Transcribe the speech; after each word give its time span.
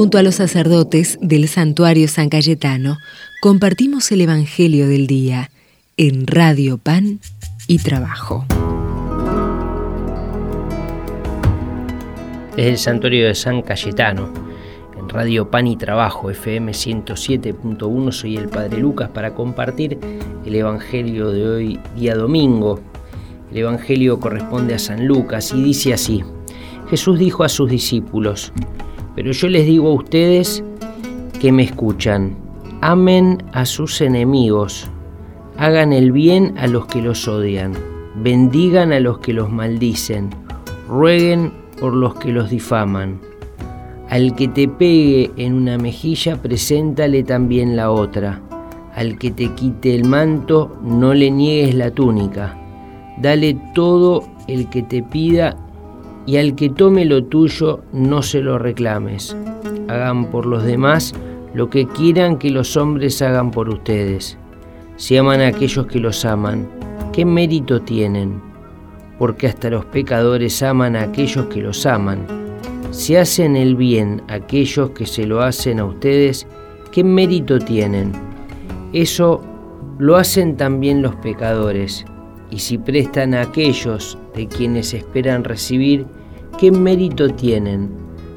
Junto 0.00 0.16
a 0.16 0.22
los 0.22 0.36
sacerdotes 0.36 1.18
del 1.20 1.46
santuario 1.46 2.08
San 2.08 2.30
Cayetano, 2.30 2.96
compartimos 3.42 4.10
el 4.12 4.22
Evangelio 4.22 4.88
del 4.88 5.06
Día 5.06 5.50
en 5.98 6.26
Radio 6.26 6.78
Pan 6.78 7.20
y 7.66 7.80
Trabajo. 7.80 8.46
Desde 12.56 12.70
el 12.70 12.78
santuario 12.78 13.26
de 13.26 13.34
San 13.34 13.60
Cayetano, 13.60 14.32
en 14.98 15.06
Radio 15.10 15.50
Pan 15.50 15.66
y 15.66 15.76
Trabajo, 15.76 16.30
FM 16.30 16.72
107.1, 16.72 18.10
soy 18.10 18.38
el 18.38 18.48
Padre 18.48 18.78
Lucas 18.78 19.10
para 19.10 19.34
compartir 19.34 19.98
el 20.46 20.54
Evangelio 20.54 21.30
de 21.30 21.46
hoy, 21.46 21.80
día 21.94 22.14
domingo. 22.14 22.80
El 23.50 23.58
Evangelio 23.58 24.18
corresponde 24.18 24.72
a 24.72 24.78
San 24.78 25.06
Lucas 25.06 25.52
y 25.52 25.62
dice 25.62 25.92
así, 25.92 26.24
Jesús 26.88 27.18
dijo 27.18 27.44
a 27.44 27.50
sus 27.50 27.68
discípulos, 27.68 28.50
pero 29.14 29.32
yo 29.32 29.48
les 29.48 29.66
digo 29.66 29.88
a 29.88 29.94
ustedes 29.94 30.64
que 31.40 31.52
me 31.52 31.62
escuchan, 31.62 32.36
amen 32.80 33.42
a 33.52 33.64
sus 33.64 34.00
enemigos, 34.00 34.88
hagan 35.56 35.92
el 35.92 36.12
bien 36.12 36.54
a 36.58 36.66
los 36.66 36.86
que 36.86 37.02
los 37.02 37.28
odian, 37.28 37.74
bendigan 38.16 38.92
a 38.92 39.00
los 39.00 39.18
que 39.18 39.32
los 39.32 39.50
maldicen, 39.50 40.30
rueguen 40.88 41.52
por 41.80 41.94
los 41.94 42.14
que 42.16 42.32
los 42.32 42.50
difaman. 42.50 43.20
Al 44.08 44.34
que 44.34 44.48
te 44.48 44.66
pegue 44.66 45.30
en 45.36 45.54
una 45.54 45.78
mejilla, 45.78 46.42
preséntale 46.42 47.22
también 47.22 47.76
la 47.76 47.92
otra. 47.92 48.40
Al 48.94 49.16
que 49.18 49.30
te 49.30 49.54
quite 49.54 49.94
el 49.94 50.04
manto, 50.04 50.76
no 50.82 51.14
le 51.14 51.30
niegues 51.30 51.76
la 51.76 51.92
túnica. 51.92 52.58
Dale 53.18 53.56
todo 53.72 54.24
el 54.48 54.68
que 54.68 54.82
te 54.82 55.02
pida 55.02 55.56
y 56.26 56.36
al 56.36 56.54
que 56.54 56.68
tome 56.68 57.04
lo 57.04 57.24
tuyo 57.24 57.80
no 57.92 58.22
se 58.22 58.40
lo 58.40 58.58
reclames. 58.58 59.36
Hagan 59.88 60.30
por 60.30 60.46
los 60.46 60.64
demás 60.64 61.14
lo 61.54 61.68
que 61.70 61.86
quieran 61.86 62.38
que 62.38 62.50
los 62.50 62.76
hombres 62.76 63.20
hagan 63.22 63.50
por 63.50 63.68
ustedes. 63.68 64.38
Si 64.96 65.16
aman 65.16 65.40
a 65.40 65.48
aquellos 65.48 65.86
que 65.86 65.98
los 65.98 66.24
aman, 66.24 66.68
¿qué 67.12 67.24
mérito 67.24 67.80
tienen? 67.80 68.40
Porque 69.18 69.48
hasta 69.48 69.70
los 69.70 69.84
pecadores 69.86 70.62
aman 70.62 70.94
a 70.94 71.02
aquellos 71.02 71.46
que 71.46 71.62
los 71.62 71.86
aman. 71.86 72.26
Si 72.90 73.16
hacen 73.16 73.56
el 73.56 73.76
bien 73.76 74.22
a 74.28 74.34
aquellos 74.34 74.90
que 74.90 75.06
se 75.06 75.26
lo 75.26 75.42
hacen 75.42 75.80
a 75.80 75.84
ustedes, 75.84 76.46
¿qué 76.92 77.02
mérito 77.02 77.58
tienen? 77.58 78.12
Eso 78.92 79.42
lo 79.98 80.16
hacen 80.16 80.56
también 80.56 81.02
los 81.02 81.14
pecadores. 81.16 82.04
Y 82.50 82.58
si 82.58 82.78
prestan 82.78 83.34
a 83.34 83.42
aquellos 83.42 84.18
de 84.34 84.46
quienes 84.48 84.92
esperan 84.94 85.44
recibir, 85.44 86.06
¿qué 86.58 86.70
mérito 86.70 87.28
tienen? 87.30 87.90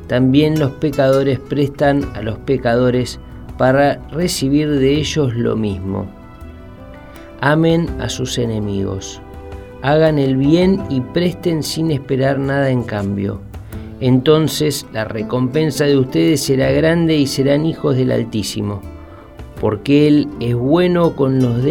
También 0.08 0.60
los 0.60 0.72
pecadores 0.74 1.40
prestan 1.40 2.04
a 2.14 2.22
los 2.22 2.38
pecadores 2.40 3.20
para 3.58 3.96
recibir 4.10 4.70
de 4.70 4.96
ellos 4.96 5.34
lo 5.36 5.56
mismo. 5.56 6.06
Amen 7.42 7.90
a 8.00 8.10
sus 8.10 8.38
enemigos, 8.38 9.22
hagan 9.82 10.18
el 10.18 10.38
bien 10.38 10.82
y 10.90 11.02
presten 11.02 11.64
sin 11.64 11.92
esperar 11.92 12.40
nada 12.40 12.70
en 12.70 12.84
cambio. 12.84 13.42
Entonces 14.00 14.86
la 14.94 15.06
recompensa 15.06 15.86
de 15.86 15.98
ustedes 15.98 16.42
será 16.42 16.72
grande 16.72 17.16
y 17.18 17.28
serán 17.28 17.66
hijos 17.66 17.96
del 17.96 18.12
Altísimo, 18.12 18.82
porque 19.60 20.08
Él 20.08 20.28
es 20.40 20.56
bueno 20.56 21.16
con 21.16 21.42
los 21.42 21.64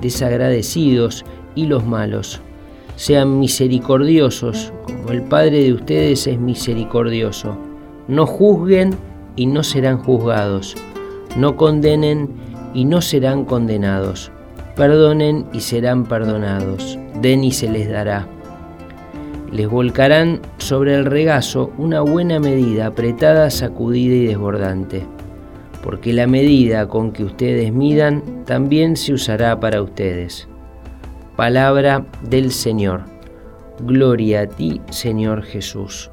desagradecidos 0.00 1.24
y 1.58 1.66
los 1.66 1.84
malos. 1.84 2.40
Sean 2.94 3.40
misericordiosos, 3.40 4.72
como 4.84 5.10
el 5.10 5.22
Padre 5.22 5.64
de 5.64 5.72
ustedes 5.72 6.28
es 6.28 6.38
misericordioso. 6.38 7.58
No 8.06 8.26
juzguen 8.26 8.94
y 9.34 9.46
no 9.46 9.64
serán 9.64 9.98
juzgados. 9.98 10.76
No 11.36 11.56
condenen 11.56 12.28
y 12.74 12.84
no 12.84 13.02
serán 13.02 13.44
condenados. 13.44 14.30
Perdonen 14.76 15.46
y 15.52 15.60
serán 15.60 16.04
perdonados. 16.04 16.96
Den 17.20 17.42
y 17.42 17.50
se 17.50 17.68
les 17.68 17.90
dará. 17.90 18.28
Les 19.50 19.68
volcarán 19.68 20.40
sobre 20.58 20.94
el 20.94 21.06
regazo 21.06 21.72
una 21.76 22.02
buena 22.02 22.38
medida, 22.38 22.86
apretada, 22.86 23.50
sacudida 23.50 24.14
y 24.14 24.26
desbordante. 24.26 25.04
Porque 25.82 26.12
la 26.12 26.28
medida 26.28 26.86
con 26.86 27.10
que 27.10 27.24
ustedes 27.24 27.72
midan 27.72 28.44
también 28.44 28.96
se 28.96 29.12
usará 29.12 29.58
para 29.58 29.82
ustedes. 29.82 30.46
Palabra 31.38 32.04
del 32.20 32.50
Señor. 32.50 33.02
Gloria 33.78 34.40
a 34.40 34.46
ti, 34.48 34.80
Señor 34.90 35.44
Jesús. 35.44 36.10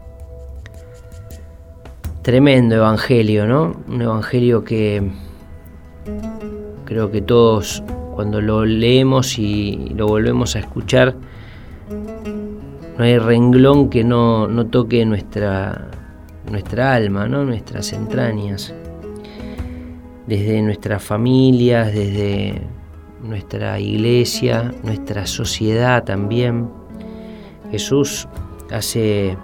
Tremendo 2.21 2.75
evangelio, 2.75 3.47
¿no? 3.47 3.75
Un 3.87 4.03
evangelio 4.03 4.63
que 4.63 5.01
creo 6.85 7.09
que 7.09 7.23
todos 7.23 7.81
cuando 8.13 8.39
lo 8.39 8.65
leemos 8.65 9.39
y 9.39 9.89
lo 9.95 10.05
volvemos 10.05 10.55
a 10.55 10.59
escuchar, 10.59 11.15
no 12.95 13.03
hay 13.03 13.17
renglón 13.17 13.89
que 13.89 14.03
no, 14.03 14.47
toque 14.67 15.07
nuestra, 15.07 15.89
nuestra 16.51 16.93
alma, 16.93 17.27
¿no? 17.27 17.43
nuestras 17.45 17.93
entrañas. 17.93 18.75
Desde 20.27 20.61
nuestras 20.61 21.01
familias, 21.01 21.91
desde 21.91 22.74
nuestra 23.27 23.79
iglesia, 23.79 24.73
nuestra 24.83 25.25
sociedad 25.25 26.03
también. 26.03 26.69
Jesús 27.71 28.27
hace 28.71 29.37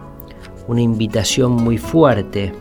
una 0.68 0.82
invitación 0.82 1.54
muy 1.54 1.78
fuerte 1.78 2.54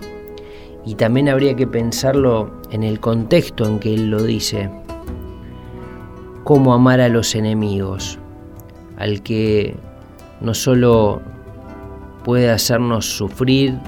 y 0.84 0.94
también 0.94 1.28
habría 1.28 1.54
que 1.54 1.66
pensarlo 1.66 2.50
en 2.70 2.82
el 2.82 3.00
contexto 3.00 3.66
en 3.66 3.78
que 3.78 3.94
Él 3.94 4.10
lo 4.10 4.22
dice. 4.22 4.70
Cómo 6.44 6.72
amar 6.72 7.00
a 7.00 7.08
los 7.08 7.34
enemigos, 7.34 8.18
al 8.96 9.22
que 9.22 9.76
no 10.40 10.54
solo 10.54 11.20
puede 12.24 12.50
hacernos 12.50 13.06
sufrir 13.06 13.78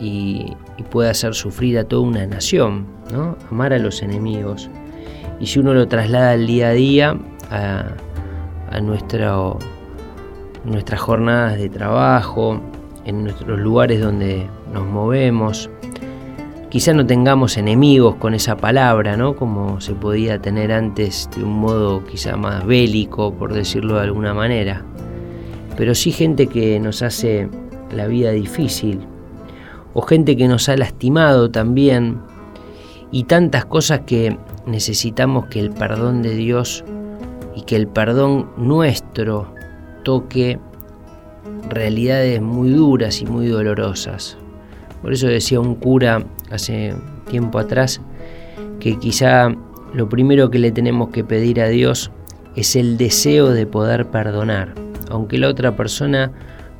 y, 0.00 0.52
puede 0.90 1.08
hacer 1.08 1.34
sufrir 1.34 1.78
a 1.78 1.84
toda 1.84 2.02
una 2.02 2.26
nación, 2.26 2.86
¿no? 3.12 3.36
Amar 3.50 3.72
a 3.72 3.78
los 3.78 4.02
enemigos 4.02 4.68
y 5.40 5.46
si 5.46 5.58
uno 5.58 5.74
lo 5.74 5.88
traslada 5.88 6.32
al 6.32 6.46
día 6.46 6.68
a 6.68 6.72
día, 6.72 7.18
a, 7.50 7.86
nuestras 8.80 9.60
jornadas 11.00 11.58
de 11.58 11.68
trabajo, 11.68 12.60
en 13.04 13.24
nuestros 13.24 13.60
lugares 13.60 14.00
donde 14.00 14.48
nos 14.72 14.84
movemos, 14.84 15.70
quizá 16.70 16.92
no 16.92 17.06
tengamos 17.06 17.56
enemigos 17.56 18.16
con 18.16 18.34
esa 18.34 18.56
palabra, 18.56 19.16
¿no? 19.16 19.36
Como 19.36 19.80
se 19.80 19.94
podía 19.94 20.40
tener 20.40 20.72
antes 20.72 21.28
de 21.36 21.44
un 21.44 21.60
modo 21.60 22.04
quizá 22.04 22.36
más 22.36 22.66
bélico, 22.66 23.32
por 23.34 23.52
decirlo 23.52 23.96
de 23.96 24.02
alguna 24.02 24.34
manera. 24.34 24.84
Pero 25.76 25.94
sí 25.94 26.10
gente 26.10 26.48
que 26.48 26.80
nos 26.80 27.02
hace 27.02 27.48
la 27.92 28.06
vida 28.06 28.32
difícil, 28.32 29.06
o 29.92 30.02
gente 30.02 30.36
que 30.36 30.48
nos 30.48 30.68
ha 30.68 30.76
lastimado 30.76 31.50
también, 31.50 32.18
y 33.12 33.24
tantas 33.24 33.66
cosas 33.66 34.00
que 34.00 34.36
necesitamos 34.66 35.46
que 35.46 35.60
el 35.60 35.70
perdón 35.70 36.22
de 36.22 36.34
Dios 36.34 36.84
y 37.54 37.62
que 37.62 37.76
el 37.76 37.86
perdón 37.86 38.50
nuestro 38.56 39.52
toque 40.02 40.58
realidades 41.68 42.40
muy 42.40 42.70
duras 42.70 43.20
y 43.20 43.26
muy 43.26 43.48
dolorosas. 43.48 44.36
Por 45.02 45.12
eso 45.12 45.26
decía 45.26 45.60
un 45.60 45.74
cura 45.74 46.24
hace 46.50 46.94
tiempo 47.28 47.58
atrás 47.58 48.00
que 48.80 48.98
quizá 48.98 49.48
lo 49.92 50.08
primero 50.08 50.50
que 50.50 50.58
le 50.58 50.72
tenemos 50.72 51.10
que 51.10 51.24
pedir 51.24 51.60
a 51.60 51.68
Dios 51.68 52.10
es 52.56 52.76
el 52.76 52.96
deseo 52.96 53.50
de 53.50 53.66
poder 53.66 54.06
perdonar, 54.06 54.74
aunque 55.10 55.38
la 55.38 55.48
otra 55.48 55.76
persona 55.76 56.32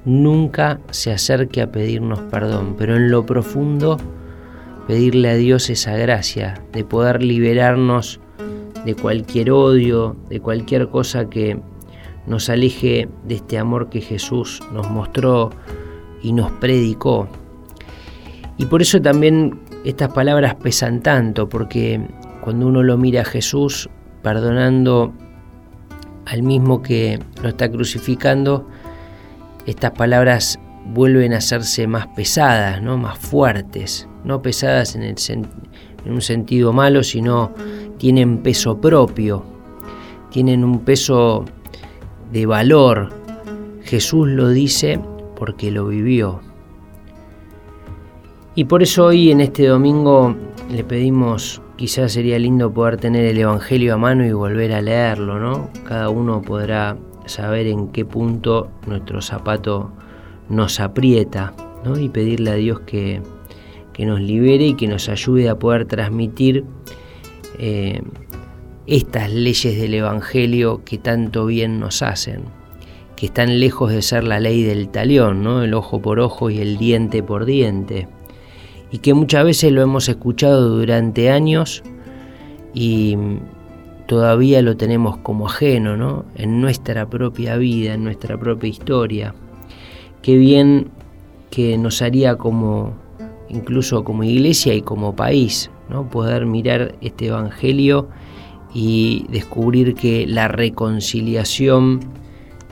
nunca 0.05 0.81
se 0.91 1.13
acerque 1.13 1.63
a 1.63 1.71
pedirnos 1.71 2.21
perdón, 2.31 2.77
pero 2.79 2.97
en 2.97 3.11
lo 3.11 3.25
profundo 3.25 3.99
pedirle 4.87 5.31
a 5.31 5.35
Dios 5.35 5.71
esa 5.71 5.97
gracia 5.97 6.63
de 6.73 6.85
poder 6.85 7.23
liberarnos 7.23 8.21
de 8.85 8.95
cualquier 8.95 9.51
odio, 9.51 10.17
de 10.29 10.41
cualquier 10.41 10.89
cosa 10.89 11.29
que 11.31 11.59
nos 12.27 12.49
aleje 12.49 13.09
de 13.25 13.37
este 13.37 13.59
amor 13.59 13.89
que 13.89 14.01
Jesús 14.01 14.63
nos 14.73 14.91
mostró 14.91 15.51
y 16.23 16.33
nos 16.33 16.51
predicó. 16.53 17.29
Y 18.57 18.67
por 18.67 18.83
eso 18.83 19.01
también 19.01 19.61
estas 19.85 20.13
palabras 20.13 20.55
pesan 20.55 21.03
tanto, 21.03 21.49
porque 21.49 22.01
cuando 22.41 22.67
uno 22.67 22.83
lo 22.83 22.97
mira 22.97 23.23
a 23.23 23.25
Jesús 23.25 23.89
perdonando 24.23 25.13
al 26.27 26.43
mismo 26.43 26.83
que 26.83 27.19
lo 27.43 27.51
está 27.51 27.71
crucificando, 27.71 28.67
estas 29.67 29.93
palabras 29.93 30.59
vuelven 30.87 31.33
a 31.33 31.39
hacerse 31.39 31.87
más 31.87 32.07
pesadas, 32.09 32.83
¿no? 32.83 32.99
más 32.99 33.19
fuertes 33.19 34.09
no 34.25 34.41
pesadas 34.41 34.97
en, 34.97 35.03
en 35.03 36.13
un 36.13 36.21
sentido 36.23 36.73
malo, 36.73 37.03
sino 37.03 37.53
tienen 37.99 38.39
peso 38.39 38.81
propio, 38.81 39.45
tienen 40.31 40.65
un 40.65 40.81
peso 40.81 41.45
de 42.33 42.47
valor. 42.47 43.11
Jesús 43.83 44.29
lo 44.29 44.49
dice 44.49 44.99
porque 45.37 45.71
lo 45.71 45.87
vivió. 45.87 46.41
Y 48.55 48.65
por 48.65 48.83
eso 48.83 49.07
hoy 49.07 49.31
en 49.31 49.41
este 49.41 49.67
domingo 49.67 50.35
le 50.71 50.85
pedimos, 50.85 51.61
quizás 51.77 52.13
sería 52.13 52.39
lindo 52.39 52.73
poder 52.73 52.97
tener 52.97 53.27
el 53.27 53.39
Evangelio 53.39 53.95
a 53.95 53.99
mano 53.99 54.25
y 54.25 54.33
volver 54.33 54.73
a 54.73 54.81
leerlo, 54.81 55.39
¿no? 55.39 55.71
Cada 55.85 56.09
uno 56.09 56.41
podrá 56.41 56.97
saber 57.27 57.67
en 57.67 57.89
qué 57.89 58.05
punto 58.05 58.71
nuestro 58.87 59.21
zapato 59.21 59.91
nos 60.49 60.81
aprieta, 60.81 61.55
¿no? 61.85 61.99
Y 61.99 62.09
pedirle 62.09 62.51
a 62.51 62.55
Dios 62.55 62.81
que, 62.81 63.23
nos 63.99 64.21
libere 64.21 64.67
y 64.67 64.75
que 64.75 64.89
nos 64.89 65.09
ayude 65.09 65.49
a 65.49 65.59
poder 65.59 65.85
transmitir 65.85 66.65
eh, 67.59 68.03
estas 68.87 69.33
leyes 69.33 69.81
del 69.81 69.95
Evangelio 69.95 70.83
que 70.85 70.99
tanto 70.99 71.47
bien 71.47 71.79
nos 71.79 72.03
hacen, 72.03 72.43
que 73.17 73.27
están 73.27 73.61
lejos 73.61 73.93
de 73.93 74.03
ser 74.03 74.25
la 74.25 74.41
ley 74.41 74.63
del 74.63 74.89
talión, 74.89 75.43
¿no? 75.43 75.63
el 75.63 75.75
ojo 75.75 76.03
por 76.03 76.21
ojo 76.21 76.51
y 76.51 76.59
el 76.59 76.77
diente 76.77 77.23
por 77.23 77.45
diente, 77.45 78.09
y 78.91 78.99
que 78.99 79.15
muchas 79.15 79.45
veces 79.45 79.73
lo 79.73 79.81
hemos 79.81 80.09
escuchado 80.09 80.69
durante 80.77 81.31
años 81.31 81.83
y 82.75 83.17
todavía 84.07 84.61
lo 84.61 84.77
tenemos 84.77 85.17
como 85.19 85.47
ajeno 85.47 85.97
¿no? 85.97 86.25
en 86.35 86.61
nuestra 86.61 87.09
propia 87.09 87.57
vida, 87.57 87.95
en 87.95 88.05
nuestra 88.05 88.39
propia 88.39 88.69
historia. 88.69 89.35
Qué 90.25 90.39
bien 90.39 90.89
que 91.51 91.77
nos 91.77 92.01
haría 92.01 92.37
como 92.37 92.95
incluso 93.51 94.05
como 94.05 94.25
iglesia 94.25 94.73
y 94.73 94.81
como 94.81 95.15
país, 95.15 95.71
¿no? 95.91 96.09
poder 96.09 96.47
mirar 96.47 96.95
este 97.03 97.27
evangelio 97.27 98.09
y 98.73 99.27
descubrir 99.29 99.95
que 99.95 100.27
la 100.27 100.49
reconciliación 100.49 102.01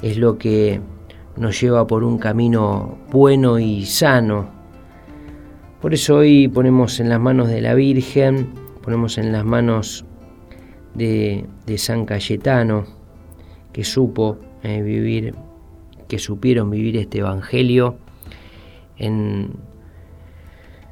es 0.00 0.16
lo 0.16 0.38
que 0.38 0.80
nos 1.36 1.60
lleva 1.60 1.86
por 1.86 2.04
un 2.04 2.16
camino 2.16 2.96
bueno 3.10 3.58
y 3.58 3.84
sano. 3.84 4.48
Por 5.82 5.92
eso 5.92 6.16
hoy 6.16 6.48
ponemos 6.48 7.00
en 7.00 7.10
las 7.10 7.20
manos 7.20 7.48
de 7.48 7.60
la 7.60 7.74
Virgen, 7.74 8.48
ponemos 8.82 9.18
en 9.18 9.30
las 9.30 9.44
manos 9.44 10.06
de, 10.94 11.44
San 11.76 12.06
Cayetano, 12.06 12.86
que 13.74 13.84
supo 13.84 14.38
eh, 14.62 14.80
vivir, 14.80 15.34
que 16.12 16.18
supieron 16.18 16.68
vivir 16.68 16.98
este 16.98 17.20
Evangelio 17.20 17.96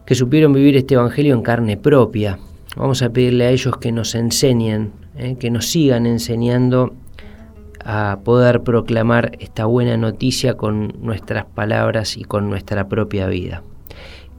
que 0.07 0.15
supieron 0.15 0.55
vivir 0.55 0.79
este 0.79 0.95
Evangelio 0.95 1.35
en 1.35 1.43
carne 1.43 1.77
propia. 1.77 2.39
Vamos 2.75 3.03
a 3.03 3.11
pedirle 3.11 3.45
a 3.45 3.51
ellos 3.51 3.77
que 3.77 3.93
nos 3.93 4.15
enseñen 4.15 4.93
eh, 5.19 5.37
que 5.39 5.51
nos 5.51 5.67
sigan 5.67 6.07
enseñando 6.07 6.95
a 7.85 8.21
poder 8.25 8.63
proclamar 8.63 9.33
esta 9.41 9.67
buena 9.67 9.99
noticia 9.99 10.55
con 10.55 10.95
nuestras 11.03 11.45
palabras 11.45 12.17
y 12.17 12.25
con 12.25 12.49
nuestra 12.49 12.89
propia 12.89 13.27
vida. 13.27 13.63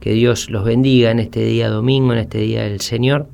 Que 0.00 0.14
Dios 0.14 0.50
los 0.50 0.64
bendiga 0.64 1.12
en 1.12 1.20
este 1.20 1.44
día 1.44 1.68
domingo, 1.68 2.12
en 2.12 2.18
este 2.18 2.38
día 2.38 2.64
del 2.64 2.80
Señor, 2.80 3.28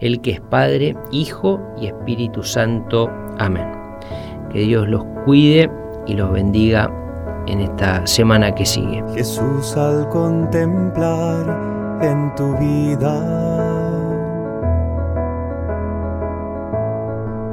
el 0.00 0.22
que 0.22 0.30
es 0.30 0.40
Padre, 0.40 0.96
Hijo 1.12 1.60
y 1.78 1.88
Espíritu 1.88 2.42
Santo. 2.44 3.10
Amén. 3.36 3.68
Que 4.50 4.60
Dios 4.60 4.88
los 4.88 5.04
cuide 5.26 5.68
y 6.06 6.14
los 6.14 6.32
bendiga 6.32 6.90
en 7.46 7.60
esta 7.60 8.06
semana 8.06 8.54
que 8.54 8.66
sigue. 8.66 9.04
Jesús 9.14 9.76
al 9.76 10.08
contemplar 10.08 11.98
en 12.02 12.34
tu 12.34 12.56
vida 12.56 13.64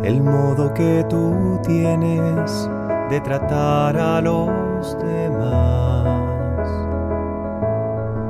el 0.03 0.21
modo 0.21 0.73
que 0.73 1.05
tú 1.09 1.59
tienes 1.63 2.69
de 3.09 3.21
tratar 3.21 3.97
a 3.97 4.21
los 4.21 4.97
demás. 4.99 6.67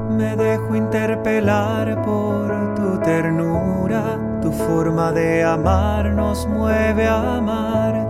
Me 0.09 0.35
dejo 0.35 0.75
interpelar 0.75 2.01
por 2.03 2.75
tu 2.75 2.99
ternura, 2.99 4.19
tu 4.41 4.51
forma 4.51 5.11
de 5.11 5.43
amar 5.43 6.13
nos 6.13 6.45
mueve 6.47 7.07
a 7.07 7.37
amar. 7.37 8.09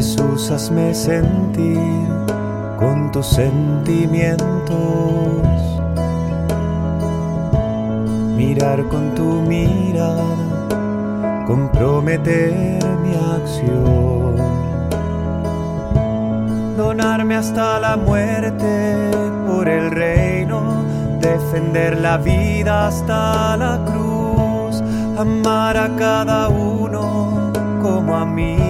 Jesús, 0.00 0.50
hazme 0.50 0.94
sentir 0.94 1.78
con 2.78 3.12
tus 3.12 3.26
sentimientos. 3.26 4.40
Mirar 8.34 8.82
con 8.88 9.14
tu 9.14 9.42
mirada, 9.42 10.24
comprometer 11.46 12.82
mi 13.02 13.14
acción, 13.36 14.36
donarme 16.78 17.36
hasta 17.36 17.78
la 17.78 17.98
muerte 17.98 18.96
por 19.46 19.68
el 19.68 19.90
reino, 19.90 20.82
defender 21.20 22.00
la 22.00 22.16
vida 22.16 22.88
hasta 22.88 23.54
la 23.58 23.78
cruz, 23.84 24.82
amar 25.18 25.76
a 25.76 25.94
cada 25.94 26.48
uno 26.48 27.52
como 27.82 28.16
amigo 28.16 28.69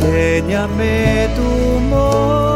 enséñame 0.00 1.28
tu 1.36 1.76
amor. 1.76 2.49